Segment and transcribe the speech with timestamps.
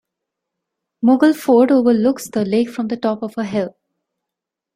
[1.05, 3.77] Moghul Fort overlooks the lake from the top of a hill.